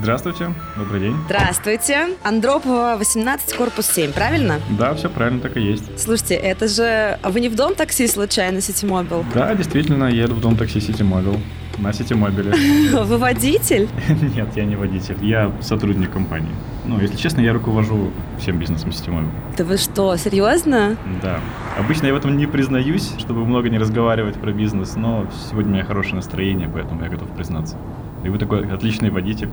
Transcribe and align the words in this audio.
Здравствуйте, 0.00 0.54
добрый 0.76 1.00
день. 1.00 1.16
Здравствуйте. 1.26 2.10
Андропова, 2.22 2.94
18, 2.98 3.54
корпус 3.56 3.86
7, 3.86 4.12
правильно? 4.12 4.60
Да, 4.78 4.94
все 4.94 5.10
правильно, 5.10 5.40
так 5.40 5.56
и 5.56 5.60
есть. 5.60 5.98
Слушайте, 5.98 6.34
это 6.36 6.68
же... 6.68 7.18
А 7.20 7.30
вы 7.30 7.40
не 7.40 7.48
в 7.48 7.56
дом 7.56 7.74
такси 7.74 8.06
случайно, 8.06 8.60
Ситимобил? 8.60 9.24
Да, 9.34 9.52
действительно, 9.56 10.04
еду 10.04 10.36
в 10.36 10.40
дом 10.40 10.56
такси 10.56 10.80
Ситимобил. 10.80 11.40
На 11.78 11.92
Ситимобиле. 11.92 12.52
Вы 12.92 13.18
водитель? 13.18 13.88
Нет, 14.36 14.48
я 14.56 14.64
не 14.64 14.76
водитель, 14.76 15.16
я 15.20 15.52
сотрудник 15.60 16.12
компании. 16.12 16.50
Ну, 16.84 17.00
если 17.00 17.16
честно, 17.16 17.40
я 17.40 17.52
руковожу 17.52 18.12
всем 18.38 18.58
бизнесом 18.58 18.92
Ситимобил. 18.92 19.30
Да 19.56 19.64
вы 19.64 19.76
что, 19.76 20.16
серьезно? 20.16 20.96
Да. 21.22 21.40
Обычно 21.76 22.06
я 22.06 22.14
в 22.14 22.16
этом 22.16 22.36
не 22.36 22.46
признаюсь, 22.46 23.12
чтобы 23.18 23.44
много 23.44 23.68
не 23.68 23.78
разговаривать 23.78 24.36
про 24.36 24.52
бизнес, 24.52 24.96
но 24.96 25.26
сегодня 25.50 25.70
у 25.70 25.74
меня 25.74 25.84
хорошее 25.84 26.16
настроение, 26.16 26.68
поэтому 26.72 27.02
я 27.02 27.08
готов 27.08 27.28
признаться. 27.30 27.76
И 28.24 28.28
вы 28.28 28.38
такой 28.38 28.66
отличный 28.68 29.10
водитель. 29.10 29.50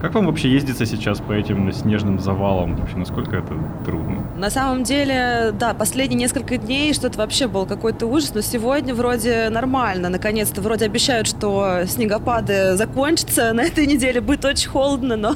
Как 0.00 0.14
вам 0.14 0.26
вообще 0.26 0.50
ездится 0.50 0.84
сейчас 0.84 1.20
по 1.20 1.32
этим 1.32 1.72
снежным 1.72 2.20
завалам? 2.20 2.76
Вообще, 2.76 2.96
насколько 2.96 3.36
это 3.36 3.54
трудно? 3.84 4.26
На 4.36 4.50
самом 4.50 4.82
деле, 4.82 5.54
да, 5.58 5.72
последние 5.72 6.18
несколько 6.18 6.58
дней 6.58 6.92
что-то 6.92 7.16
вообще 7.16 7.48
был 7.48 7.64
какой-то 7.64 8.06
ужас, 8.06 8.34
но 8.34 8.42
сегодня 8.42 8.94
вроде 8.94 9.48
нормально. 9.48 10.10
Наконец-то 10.10 10.60
вроде 10.60 10.84
обещают, 10.84 11.26
что 11.26 11.84
снегопады 11.86 12.76
закончатся. 12.76 13.54
На 13.54 13.62
этой 13.62 13.86
неделе 13.86 14.20
будет 14.20 14.44
очень 14.44 14.68
холодно, 14.68 15.16
но 15.16 15.34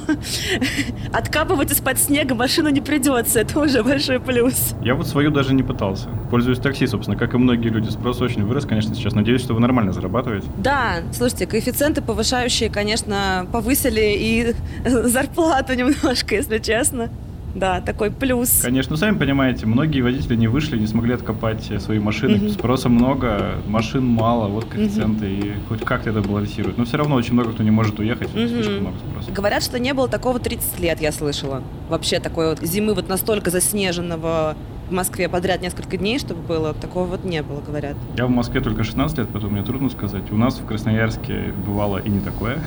откапывать 1.12 1.70
из-под 1.72 1.98
снега 1.98 2.34
машину 2.34 2.68
не 2.68 2.82
придется. 2.82 3.40
Это 3.40 3.60
уже 3.60 3.82
большой 3.82 4.20
плюс. 4.20 4.74
Я 4.82 4.94
вот 4.94 5.06
свою 5.06 5.30
даже 5.30 5.54
не 5.54 5.62
пытался. 5.62 6.08
Пользуюсь 6.30 6.58
такси, 6.58 6.86
собственно, 6.86 7.16
как 7.16 7.32
и 7.32 7.38
многие 7.38 7.68
люди. 7.68 7.88
Спрос 7.88 8.20
очень 8.20 8.44
вырос, 8.44 8.66
конечно, 8.66 8.94
сейчас. 8.94 9.14
Надеюсь, 9.14 9.40
что 9.40 9.54
вы 9.54 9.60
нормально 9.60 9.92
зарабатываете. 9.92 10.46
Да, 10.58 10.96
слушайте, 11.12 11.46
коэффициенты 11.46 12.02
повышающие, 12.02 12.68
конечно, 12.68 13.46
повысили 13.50 14.14
и 14.18 14.49
зарплату 14.84 15.74
немножко, 15.74 16.34
если 16.34 16.58
честно. 16.58 17.10
Да, 17.54 17.80
такой 17.80 18.10
плюс. 18.10 18.60
Конечно, 18.62 18.96
сами 18.96 19.18
понимаете, 19.18 19.66
многие 19.66 20.02
водители 20.02 20.36
не 20.36 20.46
вышли, 20.46 20.78
не 20.78 20.86
смогли 20.86 21.14
откопать 21.14 21.70
свои 21.80 21.98
машины. 21.98 22.36
Угу. 22.36 22.48
Спроса 22.50 22.88
много, 22.88 23.56
машин 23.66 24.04
мало, 24.04 24.48
вот 24.48 24.66
коэффициенты, 24.66 25.26
угу. 25.26 25.34
и 25.34 25.52
хоть 25.68 25.84
как-то 25.84 26.10
это 26.10 26.20
балансирует. 26.20 26.78
Но 26.78 26.84
все 26.84 26.96
равно 26.96 27.16
очень 27.16 27.34
много 27.34 27.52
кто 27.52 27.62
не 27.62 27.70
может 27.70 27.98
уехать, 27.98 28.28
угу. 28.28 28.46
слишком 28.46 28.80
много 28.80 28.98
спроса. 28.98 29.32
Говорят, 29.32 29.62
что 29.62 29.78
не 29.78 29.92
было 29.94 30.08
такого 30.08 30.38
30 30.38 30.78
лет, 30.80 31.00
я 31.00 31.12
слышала. 31.12 31.62
Вообще 31.88 32.20
такой 32.20 32.50
вот 32.50 32.60
зимы 32.60 32.94
вот 32.94 33.08
настолько 33.08 33.50
заснеженного 33.50 34.56
в 34.90 34.92
Москве 34.92 35.28
подряд 35.28 35.62
несколько 35.62 35.96
дней, 35.96 36.18
чтобы 36.18 36.42
было, 36.42 36.74
такого 36.74 37.06
вот 37.06 37.24
не 37.24 37.42
было, 37.42 37.60
говорят. 37.60 37.96
Я 38.16 38.26
в 38.26 38.30
Москве 38.30 38.60
только 38.60 38.84
16 38.84 39.18
лет, 39.18 39.28
поэтому 39.32 39.52
мне 39.52 39.62
трудно 39.62 39.88
сказать. 39.88 40.30
У 40.30 40.36
нас 40.36 40.58
в 40.58 40.66
Красноярске 40.66 41.54
бывало 41.64 41.98
и 41.98 42.10
не 42.10 42.20
такое. 42.20 42.58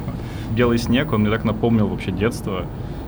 Белый 0.52 0.78
снег, 0.78 1.12
он 1.12 1.22
мне 1.22 1.30
так 1.30 1.44
напомнил 1.44 1.88
вообще 1.88 2.12
детство 2.12 2.66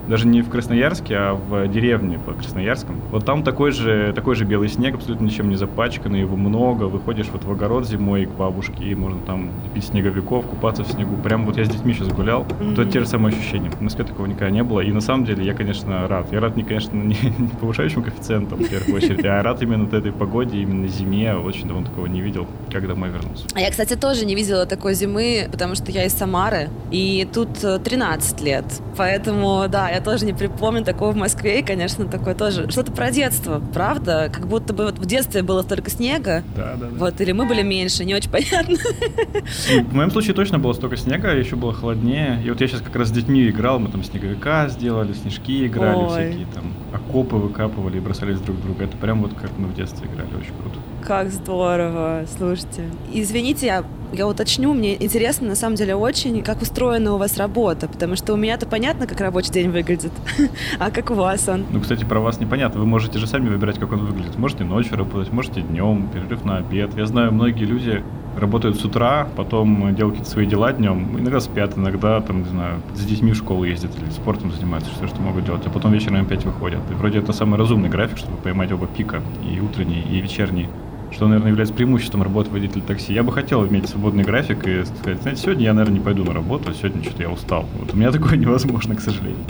даже 0.09 0.27
не 0.27 0.43
в 0.43 0.49
Красноярске, 0.49 1.17
а 1.17 1.35
в 1.35 1.69
деревне 1.69 2.19
по 2.19 2.33
Красноярском. 2.33 3.01
Вот 3.11 3.25
там 3.25 3.43
такой 3.43 3.73
же, 3.73 4.13
такой 4.15 4.35
же 4.35 4.45
белый 4.45 4.69
снег, 4.69 4.95
абсолютно 4.95 5.25
ничем 5.25 5.49
не 5.49 5.57
запачканный, 5.57 6.21
его 6.21 6.37
много. 6.37 6.85
Выходишь 6.85 7.27
вот 7.33 7.45
в 7.45 7.51
огород 7.51 7.87
зимой 7.87 8.27
к 8.27 8.31
бабушке, 8.31 8.85
и 8.85 8.95
можно 8.95 9.21
там 9.21 9.51
пить 9.75 9.85
снеговиков, 9.85 10.47
купаться 10.47 10.85
в 10.85 10.89
снегу. 10.89 11.17
Прям 11.17 11.45
вот 11.47 11.57
я 11.57 11.65
с 11.65 11.69
детьми 11.69 11.93
сейчас 11.95 12.09
гулял, 12.09 12.45
mm-hmm. 12.45 12.75
то 12.75 12.85
те 12.85 13.01
же 13.01 13.07
самые 13.07 13.37
ощущения. 13.37 13.71
В 13.71 13.81
Москве 13.81 14.05
такого 14.05 14.27
никогда 14.27 14.51
не 14.51 14.63
было. 14.63 14.81
И 14.81 14.93
на 14.93 15.01
самом 15.01 15.25
деле 15.25 15.45
я, 15.45 15.55
конечно, 15.55 16.07
рад. 16.09 16.33
Я 16.33 16.41
рад 16.41 16.57
не, 16.57 16.63
конечно, 16.63 16.97
не, 16.97 17.17
не 17.39 17.49
повышающим 17.61 18.03
коэффициентом 18.03 18.59
в 18.59 18.69
первую 18.69 18.97
очередь, 18.97 19.25
а 19.25 19.43
рад 19.43 19.63
именно 19.63 19.85
вот 19.85 19.95
этой 19.95 20.13
погоде, 20.13 20.59
именно 20.59 20.89
зиме. 20.89 21.35
Очень 21.35 21.69
давно 21.69 21.85
такого 21.85 22.07
не 22.07 22.21
видел, 22.21 22.47
как 22.71 22.87
домой 22.87 23.11
вернулся. 23.11 23.47
А 23.55 23.61
я, 23.61 23.71
кстати, 23.71 23.95
тоже 23.95 24.27
не 24.27 24.35
видела 24.35 24.67
такой 24.67 24.95
зимы, 24.95 25.49
потому 25.51 25.75
что 25.75 25.91
я 25.91 26.05
из 26.05 26.13
Самары, 26.13 26.71
и 26.91 27.27
тут 27.33 27.59
13 27.59 28.41
лет. 28.41 28.65
Поэтому, 28.97 29.67
да, 29.69 29.91
я 29.97 30.03
тоже 30.03 30.27
не 30.27 30.33
припомню 30.33 30.85
такого 30.85 31.13
в 31.13 31.17
Москве, 31.17 31.61
и, 31.61 31.63
конечно, 31.63 32.07
такое 32.07 32.35
тоже 32.35 32.71
что-то 32.71 32.93
про 32.93 33.11
детство, 33.11 33.63
правда? 33.73 34.31
Как 34.33 34.47
будто 34.47 34.73
бы 34.73 34.85
вот 34.85 34.99
в 34.99 35.07
детстве 35.07 35.43
было 35.43 35.63
столько 35.63 35.91
снега, 35.91 36.43
да, 36.55 36.77
да, 36.79 36.87
да. 36.87 36.97
вот, 36.97 37.21
или 37.21 37.33
мы 37.33 37.47
были 37.47 37.63
меньше, 37.63 38.05
не 38.05 38.15
очень 38.15 38.31
понятно. 38.31 38.77
В 38.77 39.95
моем 39.95 40.11
случае 40.11 40.35
точно 40.35 40.59
было 40.59 40.73
столько 40.75 40.97
снега, 40.97 41.35
еще 41.35 41.57
было 41.57 41.73
холоднее. 41.73 42.41
И 42.45 42.51
вот 42.51 42.61
я 42.61 42.69
сейчас 42.69 42.83
как 42.83 42.95
раз 42.97 43.09
с 43.09 43.11
детьми 43.11 43.49
играл, 43.49 43.79
мы 43.79 43.89
там 43.89 44.05
снеговика 44.05 44.69
сделали, 44.69 45.13
снежки 45.15 45.67
играли, 45.67 45.97
Ой. 45.97 46.09
всякие 46.11 46.47
там 46.55 46.73
окопы 46.93 47.37
выкапывали 47.37 47.97
и 47.97 48.01
бросались 48.01 48.39
друг 48.41 48.61
друга. 48.61 48.85
Это 48.85 48.97
прям 48.97 49.23
вот 49.23 49.33
как 49.35 49.51
мы 49.59 49.69
в 49.69 49.75
детстве 49.75 50.09
играли, 50.09 50.29
очень 50.35 50.55
круто. 50.61 50.79
Как 51.03 51.31
здорово, 51.31 52.25
слушайте. 52.37 52.85
Извините, 53.13 53.67
я, 53.67 53.85
я 54.17 54.27
уточню, 54.27 54.73
мне 54.75 55.03
интересно 55.03 55.49
на 55.49 55.55
самом 55.55 55.77
деле 55.77 55.95
очень, 55.95 56.43
как 56.43 56.63
устроена 56.63 57.15
у 57.15 57.19
вас 57.19 57.37
работа, 57.37 57.89
потому 57.89 58.17
что 58.17 58.35
у 58.35 58.37
меня-то 58.37 58.67
понятно, 58.67 59.07
как 59.07 59.21
рабочий 59.21 59.53
день 59.53 59.71
выглядит, 59.71 60.13
а 60.79 60.91
как 60.91 61.11
у 61.11 61.15
вас 61.15 61.49
он? 61.49 61.65
Ну, 61.71 61.81
кстати, 61.81 62.05
про 62.05 62.21
вас 62.21 62.41
непонятно. 62.41 62.81
Вы 62.81 62.87
можете 62.87 63.19
же 63.19 63.27
сами 63.27 63.49
выбирать, 63.49 63.79
как 63.79 63.93
он 63.93 64.05
выглядит. 64.07 64.37
Можете 64.37 64.65
ночью 64.65 64.97
работать, 64.97 65.33
можете 65.33 65.61
днем, 65.61 66.09
перерыв 66.13 66.45
на 66.45 66.59
обед. 66.59 66.97
Я 66.97 67.07
знаю, 67.07 67.33
многие 67.33 67.65
люди 67.65 68.03
работают 68.37 68.79
с 68.79 68.85
утра, 68.85 69.29
потом 69.37 69.95
делают 69.95 70.17
какие-то 70.17 70.31
свои 70.31 70.47
дела 70.47 70.73
днем, 70.73 71.19
иногда 71.19 71.41
спят, 71.41 71.77
иногда, 71.77 72.21
там, 72.21 72.43
не 72.43 72.49
знаю, 72.49 72.81
с 72.95 73.05
детьми 73.05 73.33
в 73.33 73.37
школу 73.37 73.65
ездят 73.65 73.93
или 73.99 74.11
спортом 74.11 74.53
занимаются, 74.53 74.91
все, 74.93 75.07
что 75.07 75.21
могут 75.21 75.45
делать, 75.45 75.63
а 75.67 75.71
потом 75.71 75.93
вечером 75.93 76.23
опять 76.23 76.45
выходят. 76.45 76.81
И 76.91 76.95
вроде 76.95 77.19
это 77.19 77.33
самый 77.33 77.59
разумный 77.59 77.89
график, 77.89 78.19
чтобы 78.19 78.37
поймать 78.37 78.71
оба 78.73 78.87
пика, 78.87 79.23
и 79.51 79.59
утренний, 79.61 80.03
и 80.03 80.21
вечерний 80.21 80.69
что, 81.13 81.27
наверное, 81.29 81.51
является 81.51 81.75
преимуществом 81.75 82.23
работы 82.23 82.51
водителя 82.51 82.83
такси. 82.83 83.13
Я 83.13 83.23
бы 83.23 83.33
хотел 83.33 83.67
иметь 83.67 83.89
свободный 83.89 84.25
график 84.25 84.67
и 84.67 84.85
сказать, 84.85 85.23
знаете, 85.23 85.43
сегодня 85.43 85.65
я, 85.65 85.73
наверное, 85.73 85.99
не 85.99 86.05
пойду 86.05 86.25
на 86.25 86.33
работу, 86.33 86.71
а 86.71 86.75
сегодня 86.75 87.03
что-то 87.03 87.23
я 87.23 87.31
устал. 87.31 87.67
Вот 87.79 87.95
у 87.95 87.97
меня 87.97 88.11
такое 88.13 88.37
невозможно, 88.37 88.95
к 88.95 89.01
сожалению. 89.01 89.45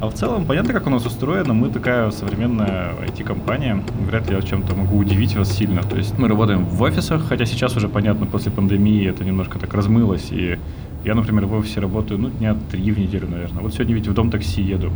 А 0.00 0.08
в 0.08 0.14
целом, 0.14 0.46
понятно, 0.46 0.72
как 0.72 0.86
у 0.86 0.90
нас 0.90 1.04
устроено. 1.04 1.52
Мы 1.52 1.68
такая 1.68 2.10
современная 2.10 2.94
IT-компания. 3.06 3.82
Вряд 4.06 4.30
ли 4.30 4.36
я 4.36 4.40
чем-то 4.40 4.74
могу 4.74 4.96
удивить 4.96 5.36
вас 5.36 5.52
сильно. 5.52 5.82
То 5.82 5.96
есть 5.96 6.18
мы 6.18 6.26
работаем 6.26 6.64
в 6.64 6.80
офисах, 6.80 7.28
хотя 7.28 7.44
сейчас 7.44 7.76
уже, 7.76 7.88
понятно, 7.88 8.24
после 8.24 8.50
пандемии 8.50 9.06
это 9.06 9.24
немножко 9.24 9.58
так 9.58 9.74
размылось. 9.74 10.28
И 10.30 10.58
я, 11.04 11.14
например, 11.14 11.44
в 11.44 11.52
офисе 11.52 11.80
работаю, 11.80 12.18
ну, 12.18 12.30
дня 12.30 12.56
три 12.70 12.90
в 12.92 12.98
неделю, 12.98 13.28
наверное. 13.28 13.62
Вот 13.62 13.74
сегодня 13.74 13.94
ведь 13.94 14.08
в 14.08 14.14
дом 14.14 14.30
такси 14.30 14.62
еду. 14.62 14.90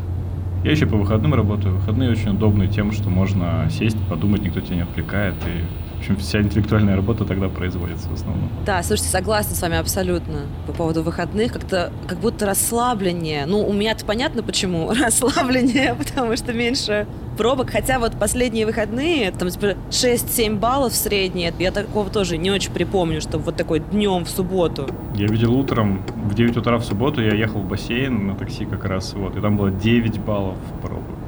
Я 0.65 0.71
еще 0.71 0.87
по 0.87 0.97
выходным 0.97 1.35
работаю. 1.35 1.75
Выходные 1.75 2.11
очень 2.11 2.31
удобны 2.31 2.67
тем, 2.67 2.91
что 2.91 3.11
можно 3.11 3.69
сесть, 3.71 3.99
подумать, 4.09 4.43
никто 4.43 4.61
тебя 4.61 4.77
не 4.77 4.83
отвлекает, 4.83 5.35
и 5.47 5.65
общем, 6.05 6.17
вся 6.17 6.41
интеллектуальная 6.41 6.97
работа 6.97 7.25
тогда 7.25 7.49
производится 7.49 8.09
в 8.09 8.15
основном. 8.15 8.49
Да, 8.67 8.83
слушайте, 8.83 9.11
согласна 9.11 9.57
с 9.57 9.63
вами 9.63 9.77
абсолютно 9.77 10.43
по 10.67 10.73
поводу 10.73 11.03
выходных. 11.03 11.53
Как-то 11.53 11.93
как 12.07 12.19
будто 12.19 12.47
расслабление. 12.47 13.47
Ну, 13.47 13.67
у 13.67 13.73
меня-то 13.73 14.05
понятно, 14.05 14.43
почему 14.43 14.93
расслабление, 15.05 15.95
потому 15.99 16.37
что 16.37 16.53
меньше 16.53 17.07
пробок. 17.39 17.71
Хотя 17.71 17.99
вот 17.99 18.19
последние 18.19 18.67
выходные, 18.67 19.31
там, 19.33 19.49
типа, 19.49 19.77
6-7 19.91 20.59
баллов 20.59 20.93
в 20.93 20.97
среднее, 20.97 21.53
я 21.59 21.73
такого 21.73 22.11
тоже 22.11 22.37
не 22.37 22.51
очень 22.51 22.73
припомню, 22.73 23.21
что 23.21 23.39
вот 23.39 23.57
такой 23.57 23.81
днем 23.81 24.25
в 24.25 24.31
субботу. 24.31 24.89
Я 25.15 25.27
видел 25.27 25.55
утром, 25.55 26.03
в 26.25 26.35
9 26.35 26.57
утра 26.59 26.77
в 26.79 26.85
субботу 26.85 27.23
я 27.23 27.35
ехал 27.35 27.61
в 27.61 27.69
бассейн 27.69 28.27
на 28.27 28.35
такси 28.35 28.67
как 28.67 28.85
раз, 28.85 29.15
вот, 29.15 29.37
и 29.37 29.41
там 29.41 29.57
было 29.57 29.71
9 29.71 30.21
баллов 30.21 30.59
пробок. 30.83 31.24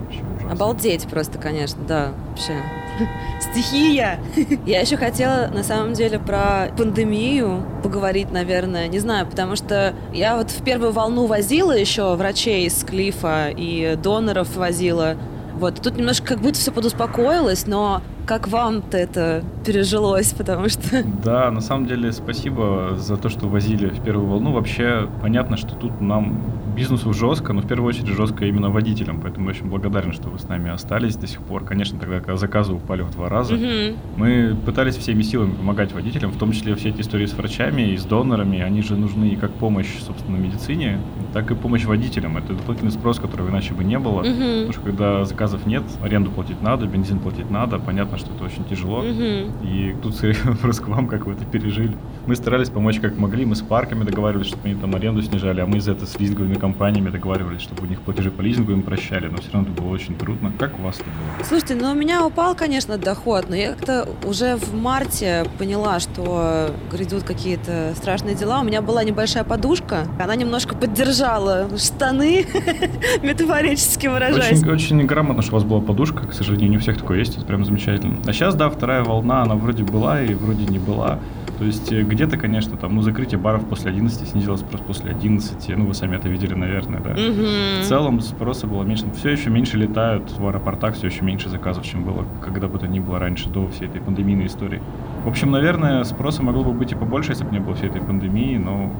Ужасно. 0.46 0.52
Обалдеть 0.52 1.06
просто, 1.08 1.38
конечно, 1.38 1.82
да, 1.86 2.12
вообще. 2.30 2.54
Стихия! 3.40 4.18
Я 4.66 4.80
еще 4.80 4.96
хотела, 4.96 5.50
на 5.52 5.62
самом 5.62 5.92
деле, 5.92 6.18
про 6.18 6.68
пандемию 6.76 7.64
поговорить, 7.82 8.30
наверное. 8.32 8.88
Не 8.88 8.98
знаю, 8.98 9.26
потому 9.26 9.56
что 9.56 9.94
я 10.12 10.36
вот 10.36 10.50
в 10.50 10.64
первую 10.64 10.92
волну 10.92 11.26
возила 11.26 11.72
еще 11.72 12.14
врачей 12.14 12.66
из 12.66 12.82
Клифа 12.84 13.48
и 13.54 13.96
доноров 14.02 14.56
возила. 14.56 15.16
Вот, 15.54 15.80
тут 15.82 15.96
немножко 15.96 16.26
как 16.26 16.40
будто 16.40 16.58
все 16.58 16.72
подуспокоилось, 16.72 17.66
но 17.66 18.02
как 18.26 18.48
вам-то 18.48 18.98
это 18.98 19.44
пережилось, 19.64 20.34
потому 20.34 20.68
что... 20.68 21.04
Да, 21.24 21.50
на 21.50 21.60
самом 21.60 21.86
деле 21.86 22.12
спасибо 22.12 22.96
за 22.96 23.16
то, 23.16 23.28
что 23.28 23.48
возили 23.48 23.88
в 23.88 24.02
первую 24.02 24.28
волну. 24.28 24.52
Вообще 24.52 25.08
понятно, 25.22 25.56
что 25.56 25.74
тут 25.76 26.00
нам 26.00 26.42
бизнесу 26.76 27.12
жестко, 27.14 27.52
но 27.52 27.62
в 27.62 27.66
первую 27.66 27.88
очередь 27.88 28.08
жестко 28.08 28.44
именно 28.44 28.68
водителям, 28.68 29.20
поэтому 29.20 29.46
я 29.46 29.56
очень 29.56 29.66
благодарен, 29.66 30.12
что 30.12 30.28
вы 30.28 30.38
с 30.38 30.46
нами 30.46 30.70
остались 30.70 31.16
до 31.16 31.26
сих 31.26 31.40
пор. 31.40 31.64
Конечно, 31.64 31.98
тогда, 31.98 32.18
когда 32.18 32.36
заказы 32.36 32.74
упали 32.74 33.02
в 33.02 33.10
два 33.12 33.28
раза, 33.28 33.54
угу. 33.54 33.96
мы 34.16 34.54
пытались 34.66 34.96
всеми 34.96 35.22
силами 35.22 35.52
помогать 35.52 35.92
водителям, 35.92 36.32
в 36.32 36.38
том 36.38 36.52
числе 36.52 36.74
все 36.74 36.90
эти 36.90 37.00
истории 37.00 37.26
с 37.26 37.32
врачами 37.32 37.92
и 37.92 37.96
с 37.96 38.04
донорами, 38.04 38.60
они 38.60 38.82
же 38.82 38.96
нужны 38.96 39.26
и 39.30 39.36
как 39.36 39.52
помощь, 39.52 39.88
собственно, 40.00 40.36
медицине, 40.36 41.00
так 41.32 41.50
и 41.50 41.54
помощь 41.54 41.84
водителям. 41.84 42.36
Это 42.36 42.52
дополнительный 42.52 42.92
спрос, 42.92 43.18
которого 43.18 43.48
иначе 43.48 43.72
бы 43.72 43.82
не 43.82 43.98
было, 43.98 44.20
угу. 44.20 44.26
потому 44.26 44.72
что 44.72 44.82
когда 44.82 45.24
заказов 45.24 45.64
нет, 45.64 45.84
аренду 46.02 46.30
платить 46.30 46.60
надо, 46.60 46.86
бензин 46.86 47.20
платить 47.20 47.50
надо, 47.50 47.78
понятно, 47.78 48.15
понятно, 48.16 48.18
что 48.18 48.34
это 48.34 48.44
очень 48.44 48.64
тяжело. 48.64 49.02
Мгм. 49.02 49.52
И 49.64 49.94
тут 50.02 50.14
вопрос 50.44 50.80
к 50.80 50.88
вам, 50.88 51.08
как 51.08 51.26
вы 51.26 51.32
это 51.32 51.44
пережили. 51.44 51.96
Мы 52.26 52.34
старались 52.34 52.70
помочь 52.70 52.98
как 53.00 53.16
могли, 53.16 53.44
мы 53.44 53.54
с 53.54 53.62
парками 53.62 54.04
договаривались, 54.04 54.48
чтобы 54.48 54.62
они 54.64 54.74
там 54.74 54.94
аренду 54.94 55.22
снижали, 55.22 55.60
а 55.60 55.66
мы 55.66 55.78
из 55.78 55.88
этого 55.88 56.06
с 56.06 56.18
лизинговыми 56.18 56.54
компаниями 56.54 57.10
договаривались, 57.10 57.62
чтобы 57.62 57.84
у 57.84 57.86
них 57.86 58.00
платежи 58.00 58.30
по 58.30 58.40
лизингу 58.40 58.72
им 58.72 58.82
прощали, 58.82 59.28
но 59.28 59.38
все 59.38 59.52
равно 59.52 59.68
это 59.70 59.82
было 59.82 59.92
очень 59.92 60.16
трудно. 60.16 60.52
Как 60.58 60.78
у 60.78 60.82
вас 60.82 60.96
это 60.96 61.04
было? 61.04 61.44
Слушайте, 61.46 61.74
ну 61.76 61.92
у 61.92 61.94
меня 61.94 62.26
упал, 62.26 62.54
конечно, 62.54 62.98
доход, 62.98 63.46
но 63.48 63.56
я 63.56 63.72
как-то 63.72 64.08
уже 64.24 64.56
в 64.56 64.74
марте 64.74 65.46
поняла, 65.58 66.00
что 66.00 66.70
грядут 66.90 67.22
какие-то 67.22 67.92
страшные 67.96 68.34
дела. 68.34 68.60
У 68.60 68.64
меня 68.64 68.82
была 68.82 69.04
небольшая 69.04 69.44
подушка, 69.44 70.06
она 70.18 70.34
немножко 70.34 70.74
поддержала 70.74 71.68
штаны, 71.78 72.46
метафорически 73.22 74.08
выражаясь. 74.08 74.62
Очень, 74.62 74.70
очень 74.70 75.06
грамотно, 75.06 75.42
что 75.42 75.52
у 75.52 75.54
вас 75.54 75.64
была 75.64 75.80
подушка, 75.80 76.26
к 76.26 76.32
сожалению, 76.32 76.70
не 76.70 76.76
у 76.78 76.80
всех 76.80 76.98
такое 76.98 77.18
есть, 77.18 77.36
это 77.36 77.46
прям 77.46 77.64
замечательно. 77.64 78.05
А 78.26 78.32
сейчас, 78.32 78.54
да, 78.54 78.68
вторая 78.70 79.04
волна, 79.04 79.42
она 79.42 79.54
вроде 79.54 79.84
была 79.84 80.22
и 80.22 80.34
вроде 80.34 80.64
не 80.66 80.78
была. 80.78 81.18
То 81.58 81.64
есть 81.64 81.90
э, 81.90 82.02
где-то, 82.02 82.36
конечно, 82.36 82.76
там, 82.76 82.94
ну, 82.94 83.02
закрытие 83.02 83.38
баров 83.38 83.64
после 83.66 83.90
11 83.90 84.28
снизилось 84.28 84.62
просто 84.62 84.86
после 84.86 85.10
11, 85.10 85.76
ну, 85.76 85.86
вы 85.86 85.94
сами 85.94 86.16
это 86.16 86.28
видели, 86.28 86.54
наверное, 86.54 87.00
да. 87.00 87.10
Мгм. 87.10 87.82
В 87.82 87.84
целом 87.84 88.20
спроса 88.20 88.66
было 88.66 88.82
меньше. 88.82 89.06
Все 89.16 89.30
еще 89.30 89.48
меньше 89.48 89.78
летают 89.78 90.30
в 90.38 90.46
аэропортах, 90.46 90.94
все 90.94 91.06
еще 91.06 91.22
меньше 91.22 91.48
заказов, 91.48 91.84
чем 91.84 92.04
было 92.04 92.26
когда 92.44 92.68
бы 92.68 92.78
то 92.78 92.86
ни 92.86 93.00
было 93.00 93.18
раньше, 93.18 93.48
до 93.48 93.68
всей 93.68 93.88
этой 93.88 94.00
пандемийной 94.00 94.46
истории. 94.46 94.82
В 95.24 95.28
общем, 95.28 95.50
наверное, 95.50 96.04
спроса 96.04 96.42
могло 96.42 96.62
бы 96.62 96.72
быть 96.72 96.92
и 96.92 96.94
побольше, 96.94 97.32
если 97.32 97.44
бы 97.44 97.52
не 97.52 97.60
было 97.60 97.74
всей 97.74 97.88
этой 97.88 98.02
пандемии, 98.02 98.58
но 98.58 98.92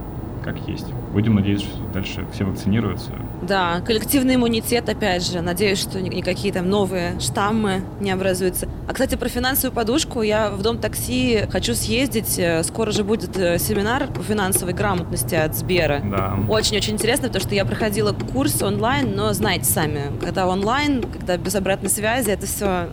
как 0.46 0.56
есть. 0.68 0.86
Будем 1.12 1.34
надеяться, 1.34 1.66
что 1.66 1.78
дальше 1.92 2.24
все 2.32 2.44
вакцинируются. 2.44 3.10
Да, 3.42 3.80
коллективный 3.80 4.36
иммунитет, 4.36 4.88
опять 4.88 5.26
же. 5.30 5.40
Надеюсь, 5.42 5.78
что 5.80 6.00
ни- 6.00 6.08
никакие 6.08 6.52
там 6.54 6.70
новые 6.70 7.18
штаммы 7.20 7.82
не 8.00 8.10
образуются. 8.12 8.68
А, 8.88 8.92
кстати, 8.92 9.16
про 9.16 9.28
финансовую 9.28 9.74
подушку. 9.74 10.22
Я 10.22 10.50
в 10.50 10.62
Дом 10.62 10.78
такси 10.78 11.46
хочу 11.50 11.74
съездить. 11.74 12.38
Э, 12.38 12.62
Скоро 12.62 12.92
же 12.92 13.02
будет 13.04 13.36
э, 13.36 13.58
семинар 13.58 14.06
по 14.06 14.22
финансовой 14.22 14.72
грамотности 14.72 15.34
от 15.34 15.56
Сбера. 15.56 16.00
Да. 16.04 16.38
Очень-очень 16.48 16.94
интересно, 16.94 17.26
потому 17.28 17.42
что 17.42 17.54
я 17.54 17.64
проходила 17.64 18.12
курс 18.12 18.62
онлайн, 18.62 19.14
но 19.16 19.32
знаете 19.32 19.64
сами, 19.64 20.12
когда 20.20 20.46
онлайн, 20.46 21.02
когда 21.02 21.36
без 21.36 21.54
обратной 21.56 21.90
связи, 21.90 22.30
это 22.30 22.46
все 22.46 22.88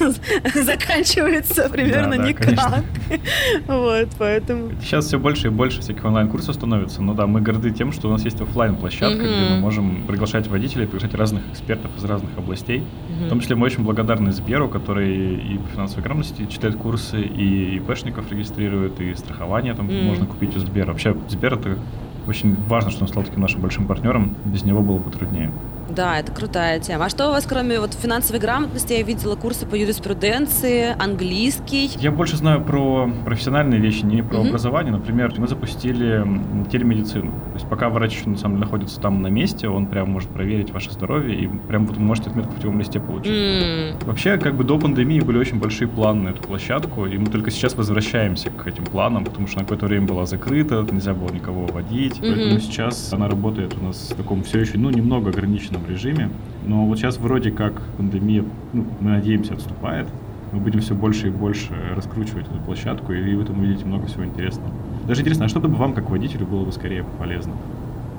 заканчивается 0.54 1.68
примерно 1.68 2.16
Да, 2.16 2.22
да, 2.22 2.28
никак. 2.28 2.44
конечно. 2.44 2.84
Вот, 3.68 4.08
поэтому... 4.18 4.70
Сейчас 4.80 5.06
все 5.06 5.18
больше 5.18 5.48
и 5.48 5.50
больше 5.50 5.80
всяких 5.80 6.04
онлайн-курсов 6.04 6.54
становится. 6.54 6.77
Но 7.02 7.14
да, 7.14 7.26
мы 7.26 7.40
горды 7.40 7.70
тем, 7.70 7.92
что 7.92 8.08
у 8.08 8.10
нас 8.10 8.24
есть 8.24 8.40
оффлайн 8.40 8.76
площадка 8.76 9.18
где 9.18 9.54
мы 9.54 9.60
можем 9.60 10.04
приглашать 10.06 10.48
водителей, 10.48 10.86
приглашать 10.86 11.14
разных 11.14 11.42
экспертов 11.50 11.90
из 11.96 12.04
разных 12.04 12.36
областей. 12.36 12.82
В 13.26 13.28
том 13.28 13.40
числе 13.40 13.56
мы 13.56 13.66
очень 13.66 13.82
благодарны 13.82 14.32
Сберу, 14.32 14.68
который 14.68 15.36
и 15.36 15.58
по 15.58 15.68
финансовой 15.68 16.04
грамотности 16.04 16.46
читает 16.46 16.76
курсы, 16.76 17.20
и 17.20 17.76
ИПшников 17.76 18.30
регистрирует, 18.30 19.00
и 19.00 19.14
страхование 19.14 19.74
там 19.74 19.90
М. 19.90 20.04
можно 20.06 20.26
купить 20.26 20.56
у 20.56 20.60
Сбера. 20.60 20.88
Вообще 20.88 21.16
Сбер 21.28 21.54
это 21.54 21.78
очень 22.26 22.56
важно, 22.68 22.90
что 22.90 23.02
он 23.02 23.08
стал 23.08 23.22
таким 23.22 23.40
нашим 23.40 23.60
большим 23.60 23.86
партнером. 23.86 24.34
Без 24.44 24.64
него 24.64 24.82
было 24.82 24.98
бы 24.98 25.10
труднее. 25.10 25.50
Да, 25.88 26.18
это 26.18 26.32
крутая 26.32 26.80
тема. 26.80 27.06
А 27.06 27.08
что 27.08 27.28
у 27.28 27.30
вас, 27.32 27.46
кроме 27.46 27.80
вот 27.80 27.94
финансовой 27.94 28.40
грамотности, 28.40 28.92
я 28.92 29.02
видела 29.02 29.36
курсы 29.36 29.66
по 29.66 29.74
юриспруденции, 29.74 30.94
английский. 31.02 31.90
Я 31.98 32.10
больше 32.12 32.36
знаю 32.36 32.62
про 32.62 33.10
профессиональные 33.24 33.80
вещи, 33.80 34.04
не 34.04 34.22
про 34.22 34.38
Мгм. 34.38 34.48
образование. 34.48 34.92
Например, 34.92 35.32
мы 35.38 35.48
запустили 35.48 36.24
телемедицину. 36.70 37.30
То 37.32 37.54
есть 37.54 37.68
пока 37.68 37.88
врач 37.88 38.24
на 38.26 38.36
самом 38.36 38.56
деле 38.56 38.66
находится 38.66 39.00
там 39.00 39.22
на 39.22 39.28
месте, 39.28 39.68
он 39.68 39.86
прям 39.86 40.10
может 40.10 40.28
проверить 40.30 40.70
ваше 40.72 40.90
здоровье 40.90 41.34
и 41.38 41.46
прям 41.46 41.86
вот 41.86 41.96
вы 41.96 42.02
можете 42.02 42.30
отметку 42.30 42.52
в 42.52 42.56
путевом 42.56 42.78
листе 42.78 43.00
получить. 43.00 43.32
М, 43.32 43.98
Вообще, 44.06 44.36
как 44.38 44.54
бы 44.56 44.64
до 44.64 44.78
пандемии 44.78 45.20
были 45.20 45.38
очень 45.38 45.58
большие 45.58 45.88
планы 45.88 46.22
на 46.24 46.28
эту 46.30 46.42
площадку, 46.42 47.06
и 47.06 47.16
мы 47.18 47.26
только 47.26 47.50
сейчас 47.50 47.74
возвращаемся 47.74 48.50
к 48.50 48.66
этим 48.66 48.84
планам, 48.84 49.24
потому 49.24 49.46
что 49.46 49.58
на 49.58 49.64
какое-то 49.64 49.86
время 49.86 50.06
была 50.06 50.26
закрыта, 50.26 50.86
нельзя 50.90 51.14
было 51.14 51.30
никого 51.32 51.66
водить, 51.66 52.20
Мгм. 52.20 52.28
поэтому 52.34 52.60
сейчас 52.60 53.12
она 53.12 53.28
работает 53.28 53.74
у 53.80 53.84
нас 53.84 54.10
в 54.12 54.14
таком 54.16 54.42
все 54.44 54.60
еще, 54.60 54.76
ну, 54.78 54.90
немного 54.90 55.30
ограниченном 55.30 55.77
режиме, 55.86 56.30
но 56.66 56.86
вот 56.86 56.98
сейчас 56.98 57.18
вроде 57.18 57.50
как 57.50 57.82
пандемия, 57.96 58.44
ну, 58.72 58.84
мы 59.00 59.10
надеемся, 59.10 59.54
отступает, 59.54 60.06
мы 60.52 60.60
будем 60.60 60.80
все 60.80 60.94
больше 60.94 61.28
и 61.28 61.30
больше 61.30 61.72
раскручивать 61.94 62.46
эту 62.46 62.58
площадку, 62.64 63.12
и 63.12 63.34
вы 63.34 63.44
там 63.44 63.58
увидите 63.58 63.84
много 63.84 64.06
всего 64.06 64.24
интересного. 64.24 64.70
Даже 65.06 65.20
интересно, 65.20 65.44
а 65.44 65.48
что 65.48 65.60
бы 65.60 65.68
вам, 65.68 65.92
как 65.92 66.10
водителю, 66.10 66.46
было 66.46 66.64
бы 66.64 66.72
скорее 66.72 67.04
полезно? 67.18 67.52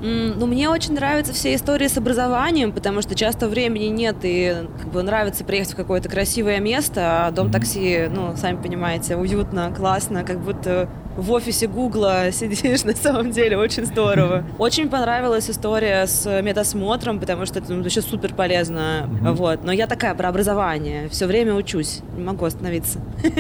Ну, 0.02 0.46
мне 0.46 0.70
очень 0.70 0.94
нравятся 0.94 1.34
все 1.34 1.54
истории 1.54 1.88
с 1.88 1.98
образованием, 1.98 2.72
потому 2.72 3.02
что 3.02 3.16
часто 3.16 3.50
времени 3.50 3.86
нет, 3.86 4.16
и 4.24 4.56
как 4.82 4.92
бы 4.92 5.04
нравится 5.04 5.44
приехать 5.44 5.74
в 5.74 5.76
какое-то 5.76 6.08
красивое 6.08 6.60
место, 6.62 7.28
а 7.28 7.32
дом 7.32 7.52
такси, 7.52 8.08
ну, 8.10 8.34
сами 8.38 8.56
понимаете, 8.56 9.18
уютно, 9.18 9.74
классно, 9.76 10.24
как 10.24 10.40
будто 10.40 10.88
в 11.18 11.32
офисе 11.32 11.68
Гугла 11.68 12.32
сидишь, 12.32 12.84
на 12.86 12.96
самом 12.96 13.32
деле, 13.32 13.58
очень 13.58 13.86
здорово. 13.86 14.44
Очень 14.58 14.90
понравилась 14.90 15.50
история 15.50 16.06
с 16.08 16.26
медосмотром, 16.42 17.20
потому 17.20 17.46
что 17.46 17.60
это 17.60 17.74
ну, 17.74 17.84
вообще 17.84 18.02
супер 18.02 18.34
полезно, 18.34 19.08
Мгм. 19.10 19.34
вот. 19.36 19.64
Но 19.64 19.72
я 19.72 19.88
такая 19.88 20.14
про 20.16 20.30
образование, 20.30 21.10
все 21.10 21.26
время 21.28 21.54
учусь, 21.56 22.02
не 22.16 22.24
могу 22.24 22.46
остановиться. 22.46 23.00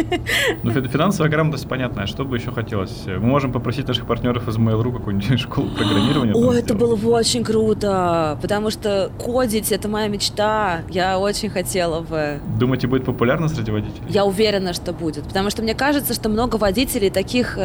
Ну, 0.64 0.72
фи- 0.72 0.88
финансовая 0.88 1.30
грамотность 1.32 1.68
понятная. 1.68 2.06
Что 2.06 2.26
бы 2.26 2.38
еще 2.38 2.52
хотелось? 2.52 3.04
Мы 3.06 3.20
можем 3.20 3.52
попросить 3.52 3.88
наших 3.88 4.06
партнеров 4.06 4.48
из 4.48 4.58
Mail.ru 4.58 4.92
какую-нибудь 4.98 5.40
школу 5.40 5.70
программирования. 5.70 6.34
О, 6.34 6.52
это 6.54 6.74
сделать. 6.74 6.82
было 6.82 6.96
бы 6.96 7.10
очень 7.12 7.44
круто, 7.44 8.38
потому 8.42 8.72
что 8.72 9.12
кодить 9.18 9.72
это 9.72 9.88
моя 9.88 10.08
мечта. 10.08 10.82
Я 10.90 11.20
очень 11.20 11.50
хотела 11.50 12.02
бы. 12.02 12.40
Думаете, 12.60 12.88
будет 12.88 13.06
популярно 13.06 13.48
среди 13.48 13.72
водителей? 13.72 14.04
Я 14.10 14.26
уверена, 14.26 14.74
что 14.74 14.92
будет, 14.94 15.24
потому 15.24 15.50
что 15.50 15.62
мне 15.62 15.76
кажется, 15.76 16.14
что 16.14 16.30
много 16.30 16.58
водителей 16.58 17.10
таких, 17.10 17.58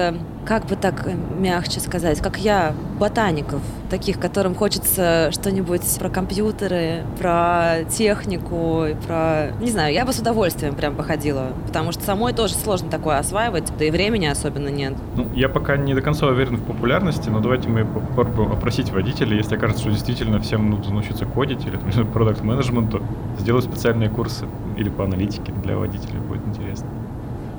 как 0.44 0.66
бы 0.66 0.76
так 0.76 1.06
э, 1.06 1.14
мягче 1.14 1.80
сказать, 1.80 2.20
как 2.20 2.38
я, 2.38 2.74
ботаников, 2.98 3.60
таких, 3.90 4.20
которым 4.20 4.54
хочется 4.54 5.30
что-нибудь 5.32 5.82
про 5.98 6.08
компьютеры, 6.08 7.04
про 7.18 7.84
технику, 7.88 8.86
про... 9.06 9.52
Не 9.60 9.70
знаю, 9.70 9.94
я 9.94 10.04
бы 10.04 10.12
с 10.12 10.18
удовольствием 10.18 10.74
прям 10.74 10.94
походила, 10.94 11.48
потому 11.66 11.92
что 11.92 12.02
самой 12.04 12.32
тоже 12.32 12.54
сложно 12.54 12.90
такое 12.90 13.18
осваивать, 13.18 13.72
да 13.78 13.84
и 13.84 13.90
времени 13.90 14.26
особенно 14.26 14.68
нет. 14.68 14.94
Ну, 15.16 15.28
я 15.34 15.48
пока 15.48 15.76
не 15.76 15.94
до 15.94 16.02
конца 16.02 16.26
уверен 16.26 16.56
в 16.56 16.64
популярности, 16.64 17.28
но 17.28 17.40
давайте 17.40 17.68
мы 17.68 17.84
попробуем 17.84 18.52
опросить 18.52 18.90
водителей. 18.90 19.38
Если 19.38 19.56
окажется, 19.56 19.82
что 19.82 19.92
действительно 19.92 20.40
всем 20.40 20.70
нужно 20.70 20.94
научиться 20.94 21.24
кодить 21.26 21.64
или 21.66 21.76
там, 21.76 22.06
продакт-менеджменту, 22.12 23.02
сделать 23.38 23.64
специальные 23.64 24.10
курсы 24.10 24.46
или 24.76 24.88
по 24.88 25.04
аналитике 25.04 25.52
для 25.62 25.76
водителей 25.76 26.20
будет 26.20 26.46
интересно. 26.46 26.88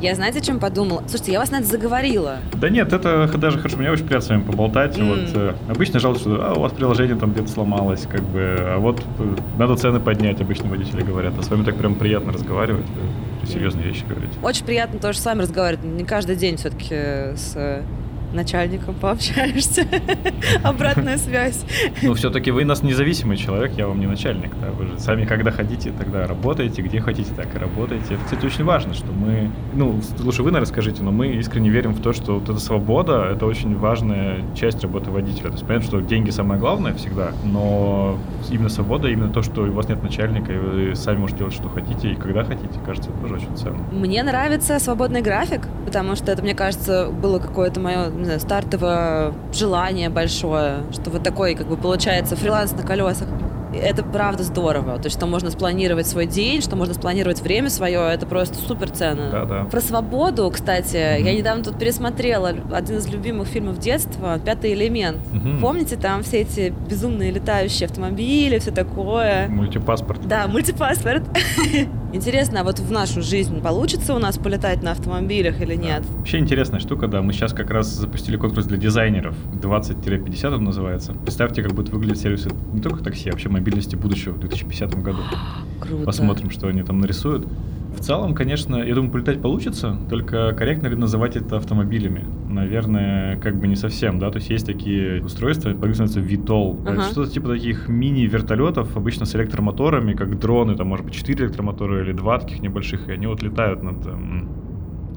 Я 0.02 0.16
знаете, 0.16 0.40
о 0.40 0.42
чем 0.42 0.60
подумала? 0.60 1.04
Слушайте, 1.08 1.32
я 1.34 1.40
вас, 1.40 1.52
наверное, 1.52 1.72
заговорила. 1.72 2.38
Да 2.54 2.70
нет, 2.70 2.92
это 2.92 3.30
даже 3.38 3.58
хорошо, 3.58 3.78
мне 3.78 3.92
очень 3.92 4.06
приятно 4.06 4.26
с 4.26 4.30
вами 4.30 4.42
поболтать. 4.44 4.98
М. 4.98 5.10
Вот, 5.10 5.30
э, 5.34 5.54
обычно 5.70 6.00
жалуются, 6.00 6.30
что 6.30 6.46
а, 6.46 6.54
у 6.54 6.60
вас 6.60 6.74
приложение 6.74 7.16
там 7.16 7.32
где-то 7.32 7.48
сломалось, 7.48 8.06
как 8.10 8.22
бы, 8.22 8.58
а 8.60 8.78
вот 8.78 9.02
э, 9.20 9.36
надо 9.58 9.76
цены 9.76 10.00
поднять, 10.00 10.42
обычно 10.42 10.70
водители 10.70 11.02
говорят. 11.02 11.34
А 11.40 11.44
с 11.44 11.50
вами 11.50 11.64
так 11.64 11.78
прям 11.78 11.96
приятно 11.96 12.34
разговаривать, 12.34 12.86
вы 13.42 13.48
серьезные 13.48 13.86
вещи 13.86 14.04
говорите. 14.08 14.34
Очень 14.42 14.66
приятно 14.66 15.00
тоже 15.00 15.20
с 15.20 15.26
вами 15.26 15.42
разговаривать. 15.42 15.86
Не 15.86 16.04
каждый 16.04 16.36
день 16.36 16.58
все-таки 16.58 16.96
с 17.36 17.54
э, 17.56 17.84
начальником 18.36 18.96
пообщаешься. 18.96 19.88
Обратная 20.64 21.18
связь. 21.18 21.66
Ну, 22.02 22.14
все-таки 22.14 22.52
вы 22.52 22.66
нас 22.66 22.84
независимый 22.84 23.38
человек, 23.38 23.72
я 23.78 23.88
вам 23.88 24.00
не 24.00 24.08
начальник, 24.08 24.52
да, 24.62 24.72
вы 24.72 24.88
же 24.88 25.00
сами 25.00 25.26
когда 25.26 25.52
хотите, 25.52 25.92
тогда 25.92 26.28
работаете, 26.28 26.82
где 26.82 27.02
хотите, 27.02 27.32
так 27.36 27.54
и 27.56 27.58
работаете. 27.58 28.16
Это, 28.16 28.24
кстати, 28.24 28.46
очень 28.46 28.64
важно, 28.64 28.94
что 28.94 29.12
мы, 29.12 29.50
ну, 29.74 30.00
лучше 30.20 30.44
вы, 30.44 30.52
наверное, 30.52 30.72
скажите, 30.72 31.04
но 31.04 31.12
мы 31.12 31.28
искренне 31.28 31.70
верим 31.70 31.94
в 31.94 32.02
то, 32.02 32.14
что 32.14 32.36
вот 32.36 32.50
эта 32.50 32.60
свобода, 32.60 33.30
это 33.32 33.46
очень 33.46 33.76
важная 33.78 34.44
часть 34.56 34.82
работы 34.84 35.12
водителя. 35.12 35.48
То 35.48 35.54
есть 35.54 35.66
понятно, 35.66 35.88
что 35.88 36.02
деньги 36.02 36.30
самое 36.30 36.60
главное 36.60 36.94
всегда, 36.94 37.32
но 37.44 38.18
именно 38.50 38.70
свобода, 38.70 39.08
именно 39.08 39.32
то, 39.32 39.42
что 39.42 39.64
у 39.64 39.72
вас 39.72 39.88
нет 39.90 40.04
начальника, 40.04 40.52
и 40.52 40.58
вы 40.58 40.96
сами 40.96 41.18
можете 41.18 41.40
делать, 41.40 41.54
что 41.54 41.70
хотите, 41.70 42.12
и 42.12 42.16
когда 42.16 42.44
хотите, 42.44 42.80
кажется, 42.86 43.10
это 43.10 43.20
тоже 43.20 43.36
очень 43.36 43.56
ценно. 43.58 43.84
Мне 43.92 44.24
нравится 44.24 44.80
свободный 44.80 45.22
график, 45.22 45.68
потому 45.86 46.16
что 46.16 46.32
это, 46.32 46.42
мне 46.42 46.56
кажется, 46.56 47.10
было 47.10 47.40
какое-то 47.40 47.80
мое 47.80 48.10
не 48.26 48.38
знаю, 48.38 48.40
стартовое 48.40 49.34
желание 49.54 50.10
большое, 50.10 50.78
что 50.92 51.10
вот 51.10 51.24
такой, 51.24 51.56
как 51.56 51.68
бы, 51.68 51.78
получается, 51.78 52.36
фриланс 52.36 52.72
на 52.74 52.84
колесах. 52.84 53.28
Это 53.74 54.04
правда 54.04 54.44
здорово. 54.44 54.98
То 55.00 55.06
есть, 55.06 55.18
что 55.18 55.26
можно 55.26 55.52
спланировать 55.52 56.08
свой 56.08 56.28
день, 56.28 56.62
что 56.62 56.78
можно 56.78 56.94
спланировать 56.94 57.42
время 57.42 57.70
свое, 57.70 58.00
это 58.10 58.26
просто 58.26 58.56
супер 58.56 58.90
ценно. 58.90 59.30
Да-да. 59.30 59.64
Про 59.66 59.82
свободу, 59.82 60.50
кстати, 60.50 61.18
Мгм. 61.18 61.26
я 61.26 61.34
недавно 61.34 61.62
тут 61.64 61.78
пересмотрела 61.78 62.54
один 62.72 62.98
из 63.00 63.08
любимых 63.10 63.50
фильмов 63.50 63.78
детства 63.80 64.40
«Пятый 64.40 64.74
элемент». 64.74 65.18
Мгм. 65.34 65.60
Помните, 65.60 65.98
там 65.98 66.24
все 66.24 66.42
эти 66.42 66.74
безумные 66.90 67.32
летающие 67.32 67.88
автомобили, 67.88 68.60
все 68.60 68.72
такое? 68.72 69.50
Мультипаспорт. 69.50 70.26
Да, 70.26 70.48
мультипаспорт. 70.48 71.24
Интересно, 72.16 72.62
а 72.62 72.64
вот 72.64 72.80
в 72.80 72.90
нашу 72.94 73.22
жизнь 73.22 73.60
получится 73.62 74.16
у 74.16 74.20
нас 74.20 74.38
полетать 74.38 74.82
на 74.82 74.92
автомобилях 74.92 75.60
или 75.60 75.76
нет? 75.76 76.02
Вообще 76.16 76.38
интересная 76.38 76.80
штука, 76.80 77.10
да. 77.10 77.22
Мы 77.22 77.34
сейчас 77.34 77.52
как 77.52 77.70
раз 77.70 77.88
запустили 77.88 78.38
конкурс 78.38 78.68
для 78.68 78.78
дизайнеров. 78.78 79.36
20-50 79.62 80.56
он 80.56 80.64
называется. 80.64 81.12
Представьте, 81.12 81.62
как 81.62 81.74
будут 81.74 81.92
выглядеть 81.92 82.22
сервисы 82.22 82.52
не 82.72 82.80
только 82.80 83.04
такси, 83.04 83.28
а 83.28 83.34
вообще 83.34 83.50
мобильности 83.50 83.98
будущего 83.98 84.32
в 84.32 84.40
2050 84.40 84.96
году. 85.04 85.20
Круто. 85.82 86.06
Посмотрим, 86.06 86.52
что 86.52 86.70
они 86.70 86.84
там 86.84 87.02
нарисуют. 87.02 87.46
В 87.96 88.02
целом, 88.02 88.36
конечно, 88.36 88.76
я 88.76 88.94
думаю, 88.94 89.12
полетать 89.12 89.42
получится, 89.42 89.98
только 90.10 90.54
корректно 90.54 90.88
ли 90.88 90.96
называть 90.96 91.38
это 91.38 91.58
автомобилями? 91.58 92.24
Наверное, 92.50 93.38
как 93.38 93.56
бы 93.56 93.68
не 93.68 93.76
совсем, 93.76 94.20
да, 94.20 94.30
то 94.30 94.38
есть 94.38 94.50
есть 94.50 94.66
такие 94.66 95.24
устройства, 95.24 95.70
называются 95.70 96.20
VTOL, 96.20 96.82
Ага. 96.86 97.02
что-то 97.04 97.32
типа 97.32 97.50
таких 97.50 97.88
мини-вертолетов, 97.88 98.96
обычно 98.98 99.26
с 99.26 99.36
электромоторами, 99.36 100.14
как 100.14 100.38
дроны, 100.40 100.76
там, 100.76 100.88
может 100.88 101.06
быть, 101.06 101.16
4 101.16 101.46
электромотора 101.46 102.04
или 102.04 102.12
2 102.12 102.40
таких 102.40 102.62
небольших, 102.62 103.08
и 103.08 103.14
они 103.14 103.28
вот 103.28 103.42
летают 103.42 103.82
над 103.82 104.06
эм, 104.06 104.50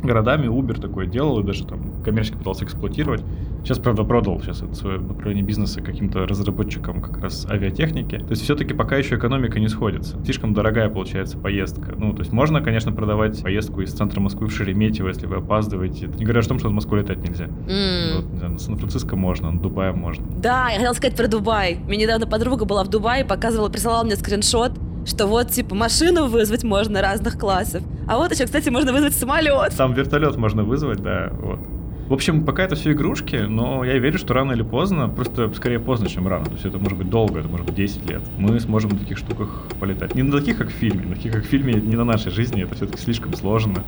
городами. 0.03 0.47
Uber 0.47 0.81
такое 0.81 1.07
делал, 1.07 1.41
и 1.41 1.45
даже 1.45 1.67
там 1.67 2.03
коммерчески 2.05 2.37
пытался 2.37 2.65
эксплуатировать. 2.65 3.23
Сейчас, 3.63 3.79
правда, 3.79 4.05
продал 4.05 4.41
сейчас 4.41 4.63
это 4.63 4.75
свое 4.75 4.99
направление 4.99 5.45
бизнеса 5.45 5.81
каким-то 5.81 6.27
разработчикам 6.27 7.03
как 7.03 7.19
раз 7.19 7.47
авиатехники. 7.47 8.19
То 8.19 8.31
есть 8.31 8.43
все-таки 8.43 8.75
пока 8.75 8.97
еще 8.97 9.17
экономика 9.17 9.61
не 9.61 9.69
сходится. 9.69 10.17
Слишком 10.25 10.55
дорогая 10.55 10.89
получается 10.89 11.39
поездка. 11.39 11.95
Ну, 11.97 12.13
то 12.13 12.21
есть 12.21 12.33
можно, 12.33 12.61
конечно, 12.63 12.93
продавать 12.93 13.43
поездку 13.43 13.83
из 13.83 13.93
центра 13.93 14.21
Москвы 14.21 14.47
в 14.47 14.53
Шереметьево, 14.53 15.09
если 15.09 15.27
вы 15.27 15.37
опаздываете. 15.37 16.07
Не 16.07 16.25
говоря 16.25 16.41
о 16.41 16.45
том, 16.45 16.59
что 16.59 16.69
в 16.69 16.73
Москву 16.73 16.97
летать 16.97 17.19
нельзя. 17.19 17.45
М. 17.45 18.17
Вот, 18.17 18.33
не 18.33 18.39
знаю, 18.39 18.53
на 18.53 18.59
Сан-Франциско 18.59 19.17
можно, 19.17 19.51
на 19.51 19.61
Дубае 19.61 19.93
можно. 19.93 20.25
Да, 20.39 20.69
я 20.69 20.77
хотела 20.77 20.95
сказать 20.95 21.17
про 21.17 21.27
Дубай. 21.29 21.79
Мне 21.87 21.99
недавно 21.99 22.27
подруга 22.27 22.65
была 22.65 22.85
в 22.85 22.89
Дубае, 22.89 23.25
показывала, 23.25 23.69
присылала 23.69 24.05
мне 24.05 24.17
скриншот, 24.17 24.73
что 25.05 25.27
вот, 25.27 25.49
типа, 25.49 25.75
машину 25.75 26.27
вызвать 26.27 26.65
можно 26.65 27.01
разных 27.01 27.39
классов. 27.39 27.83
А 28.07 28.17
вот 28.17 28.33
еще, 28.33 28.45
кстати, 28.45 28.69
можно 28.69 28.93
вызвать 28.93 29.15
самолет. 29.15 29.75
Там 29.77 29.95
вертолет 29.95 30.37
можно 30.37 30.63
вызвать, 30.65 31.03
да, 31.03 31.31
вот. 31.39 31.61
В 32.09 32.15
общем, 32.15 32.47
пока 32.47 32.65
это 32.65 32.75
все 32.75 32.93
игрушки, 32.93 33.37
но 33.37 33.85
я 33.85 33.99
верю, 33.99 34.17
что 34.17 34.33
рано 34.33 34.53
или 34.53 34.63
поздно, 34.63 35.11
просто 35.11 35.53
скорее 35.53 35.79
поздно, 35.79 36.09
чем 36.09 36.27
рано. 36.27 36.47
То 36.47 36.53
есть 36.53 36.65
это 36.65 36.79
может 36.79 36.97
быть 36.97 37.11
долго, 37.11 37.41
это 37.41 37.49
может 37.49 37.67
быть 37.67 37.75
10 37.75 38.09
лет. 38.09 38.23
Мы 38.39 38.59
сможем 38.61 38.93
на 38.93 38.99
таких 38.99 39.19
штуках 39.19 39.65
полетать. 39.79 40.15
Не 40.15 40.23
на 40.23 40.33
таких, 40.39 40.57
как 40.57 40.69
в 40.69 40.73
фильме. 40.73 41.05
На 41.05 41.17
таких, 41.17 41.33
как 41.33 41.45
в 41.45 41.47
фильме, 41.47 41.75
не 41.75 41.97
на 41.97 42.05
нашей 42.05 42.33
жизни. 42.33 42.63
Это 42.63 42.75
все-таки 42.77 43.03
слишком 43.03 43.35
сложно. 43.35 43.85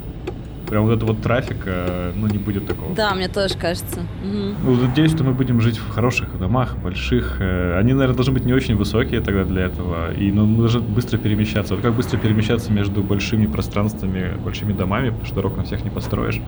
Прям 0.71 0.85
вот 0.85 0.97
это 0.97 1.05
вот 1.05 1.21
трафик, 1.21 1.57
э, 1.67 2.12
ну, 2.15 2.29
не 2.29 2.39
будет 2.39 2.67
такого. 2.67 2.95
Да, 2.95 3.12
мне 3.15 3.27
тоже 3.29 3.55
кажется. 3.59 4.00
Мгм. 4.23 4.55
Ну, 4.65 4.75
надеюсь, 4.87 5.11
что 5.12 5.25
мы 5.25 5.33
будем 5.33 5.61
жить 5.61 5.79
в 5.79 5.91
хороших 5.91 6.39
домах, 6.39 6.77
больших. 6.77 7.39
э, 7.41 7.77
Они, 7.81 7.93
наверное, 7.93 8.15
должны 8.15 8.33
быть 8.35 8.45
не 8.45 8.53
очень 8.53 8.77
высокие 8.77 9.21
тогда 9.21 9.45
для 9.45 9.62
этого. 9.62 10.12
И 10.15 10.31
ну, 10.31 10.47
мы 10.47 10.59
должны 10.59 10.81
быстро 10.81 11.19
перемещаться. 11.19 11.75
Вот 11.75 11.83
как 11.83 11.95
быстро 11.95 12.19
перемещаться 12.19 12.73
между 12.73 13.03
большими 13.03 13.47
пространствами, 13.47 14.33
большими 14.45 14.73
домами, 14.73 15.09
потому 15.09 15.27
что 15.27 15.35
дорог 15.35 15.57
на 15.57 15.65
всех 15.65 15.83
не 15.85 15.91
построишь. 15.91 16.41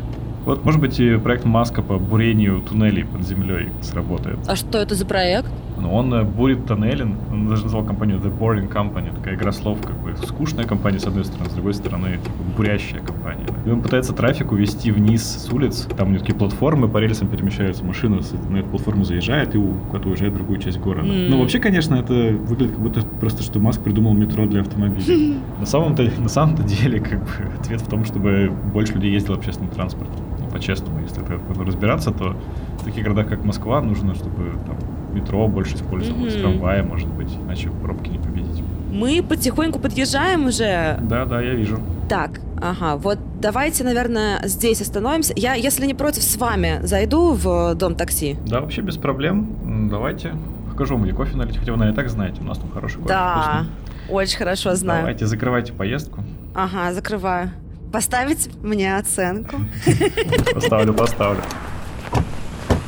Вот, 0.44 0.64
может 0.64 0.80
быть, 0.80 0.98
и 1.00 1.16
проект 1.18 1.44
Маска 1.44 1.82
по 1.82 1.98
бурению 1.98 2.60
туннелей 2.62 3.04
под 3.04 3.26
землей 3.26 3.70
сработает. 3.80 4.38
А 4.48 4.56
что 4.56 4.78
это 4.78 4.94
за 4.94 5.04
проект? 5.06 5.48
Но 5.80 5.92
он 5.94 6.12
э, 6.14 6.22
бурит 6.22 6.66
тоннели, 6.66 7.02
он 7.32 7.48
даже 7.48 7.64
назвал 7.64 7.84
компанию 7.84 8.18
The 8.18 8.30
Boring 8.36 8.70
Company, 8.72 9.14
такая 9.16 9.34
игра 9.34 9.52
слов, 9.52 9.78
как 9.80 9.96
бы 9.98 10.14
скучная 10.26 10.64
компания 10.64 10.98
с 11.00 11.06
одной 11.06 11.24
стороны, 11.24 11.50
с 11.50 11.52
другой 11.54 11.74
стороны, 11.74 12.08
типа 12.22 12.34
бурящая 12.56 13.00
компания. 13.00 13.46
И 13.66 13.70
он 13.70 13.80
пытается 13.82 14.12
трафик 14.12 14.52
увести 14.52 14.90
вниз 14.90 15.22
с 15.24 15.52
улиц, 15.52 15.88
там 15.96 16.08
у 16.08 16.10
него 16.10 16.20
такие 16.20 16.36
платформы, 16.38 16.88
по 16.88 16.98
рельсам 16.98 17.28
перемещаются 17.28 17.84
машины, 17.84 18.20
на 18.50 18.58
эту 18.58 18.68
платформу 18.68 19.04
заезжает 19.04 19.54
и 19.54 19.58
у- 19.58 19.74
куда-то 19.90 20.08
уезжает 20.10 20.32
в 20.32 20.36
другую 20.36 20.58
часть 20.60 20.78
города. 20.78 21.08
М. 21.08 21.30
Ну, 21.30 21.40
вообще, 21.40 21.58
конечно, 21.58 21.94
это 21.96 22.12
выглядит 22.12 22.72
как 22.72 22.80
будто 22.80 23.02
просто, 23.20 23.42
что 23.42 23.58
Маск 23.58 23.80
придумал 23.82 24.12
метро 24.14 24.46
для 24.46 24.60
автомобилей. 24.60 25.38
На 25.60 25.66
самом-то, 25.66 26.02
на 26.18 26.28
самом-то 26.28 26.62
деле, 26.64 27.00
как 27.00 27.20
бы, 27.20 27.28
ответ 27.60 27.80
в 27.80 27.88
том, 27.88 28.04
чтобы 28.04 28.52
больше 28.72 28.94
людей 28.94 29.12
ездило 29.12 29.36
общественным 29.36 29.70
транспортом. 29.70 30.16
По-честному, 30.52 31.00
если 31.00 31.22
разбираться, 31.64 32.10
то 32.10 32.36
в 32.80 32.84
таких 32.84 33.04
городах, 33.04 33.28
как 33.28 33.44
Москва, 33.44 33.80
нужно, 33.80 34.14
чтобы 34.14 34.52
там 34.66 34.76
метро 35.14 35.46
больше 35.48 35.76
использовалось, 35.76 36.34
Мгм. 36.34 36.42
трамваи, 36.42 36.82
может 36.82 37.08
быть, 37.08 37.32
иначе 37.44 37.70
пробки 37.82 38.10
не 38.10 38.18
победить. 38.18 38.62
Мы 38.90 39.22
потихоньку 39.22 39.78
подъезжаем 39.78 40.46
уже. 40.46 40.98
Да, 41.02 41.24
да, 41.24 41.40
я 41.40 41.54
вижу. 41.54 41.80
Так, 42.08 42.40
ага, 42.60 42.96
вот 42.96 43.18
давайте, 43.40 43.84
наверное, 43.84 44.40
здесь 44.46 44.80
остановимся. 44.82 45.32
Я, 45.36 45.54
если 45.54 45.86
не 45.86 45.94
против, 45.94 46.22
с 46.22 46.36
вами 46.36 46.80
зайду 46.82 47.32
в 47.32 47.74
дом 47.74 47.94
такси. 47.94 48.36
Да, 48.46 48.60
вообще 48.60 48.82
без 48.82 48.96
проблем. 48.98 49.88
Давайте. 49.90 50.34
Покажу 50.70 50.94
вам, 50.94 51.04
где 51.04 51.12
кофе 51.12 51.36
налить. 51.36 51.56
Хотя 51.58 51.72
вы, 51.72 51.78
наверное, 51.78 51.96
так 51.96 52.10
знаете, 52.10 52.40
у 52.40 52.44
нас 52.44 52.58
там 52.58 52.70
хороший 52.70 52.96
кофе. 52.96 53.08
Да, 53.08 53.64
вкусный. 53.66 54.14
очень 54.16 54.38
хорошо 54.38 54.74
знаю. 54.74 55.00
Давайте, 55.00 55.26
закрывайте 55.26 55.72
поездку. 55.72 56.22
Ага, 56.54 56.92
закрываю. 56.92 57.50
Поставить 57.92 58.48
мне 58.62 58.96
оценку. 58.96 59.60
Поставлю, 60.54 60.94
поставлю. 60.94 61.42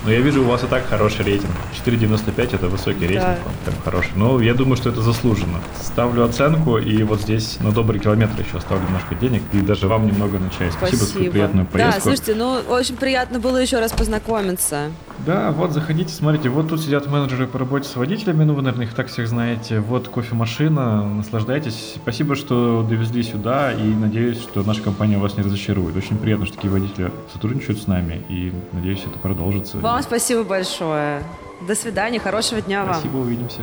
Но 0.05 0.11
я 0.13 0.21
вижу, 0.21 0.43
у 0.43 0.45
вас 0.47 0.63
и 0.63 0.67
так 0.67 0.87
хороший 0.87 1.25
рейтинг. 1.25 1.51
4,95 1.87 2.55
это 2.57 2.69
высокий 2.69 3.07
рейтинг, 3.07 3.25
Да. 3.25 3.39
прям 3.65 3.77
хороший. 3.85 4.11
Но 4.17 4.39
я 4.41 4.53
думаю, 4.53 4.77
что 4.77 4.91
это 4.91 5.01
заслуженно. 5.01 5.61
Ставлю 5.83 6.25
оценку, 6.25 6.77
и 6.77 7.03
вот 7.05 7.23
здесь 7.23 7.59
на 7.61 7.71
добрый 7.73 8.01
километр 8.01 8.39
еще 8.43 8.59
оставлю 8.59 8.85
немножко 8.85 9.15
денег, 9.15 9.43
и 9.55 9.59
даже 9.61 9.89
вам 9.89 10.07
немного 10.07 10.39
на 10.39 10.51
чай. 10.51 10.71
Спасибо, 10.73 11.05
за 11.05 11.13
такую 11.13 11.31
приятную 11.33 11.67
Да, 11.67 11.73
поездку. 11.73 12.01
слушайте, 12.03 12.35
ну 12.35 12.61
очень 12.69 12.97
приятно 12.97 13.39
было 13.39 13.57
еще 13.57 13.81
раз 13.81 13.93
познакомиться. 13.93 14.91
Да, 15.27 15.53
вот 15.53 15.73
заходите, 15.73 16.13
смотрите, 16.13 16.49
вот 16.49 16.69
тут 16.69 16.81
сидят 16.83 17.07
менеджеры 17.07 17.47
по 17.47 17.59
работе 17.59 17.89
с 17.89 17.97
водителями, 17.97 18.45
ну 18.45 18.55
вы, 18.55 18.63
наверное, 18.63 18.87
их 18.87 18.95
так 18.95 19.07
всех 19.07 19.29
знаете. 19.29 19.81
Вот 19.81 20.09
кофемашина, 20.09 21.05
наслаждайтесь. 21.05 21.95
Спасибо, 21.97 22.35
что 22.35 22.85
довезли 22.89 23.23
сюда, 23.23 23.73
и 23.73 23.83
надеюсь, 23.95 24.41
что 24.41 24.63
наша 24.63 24.83
компания 24.83 25.19
вас 25.19 25.37
не 25.37 25.43
разочарует. 25.43 25.97
Очень 25.97 26.19
приятно, 26.19 26.47
что 26.47 26.57
такие 26.57 26.73
водители 26.73 27.11
сотрудничают 27.33 27.81
с 27.81 27.87
нами, 27.87 28.23
и 28.29 28.53
надеюсь, 28.73 29.03
это 29.07 29.19
продолжится. 29.19 29.79
Вам 29.79 30.03
спасибо 30.03 30.45
большое. 30.45 31.23
До 31.67 31.75
свидания, 31.75 32.19
хорошего 32.19 32.61
дня 32.61 32.85
вам. 32.85 32.95
Спасибо, 32.95 33.19
увидимся. 33.19 33.63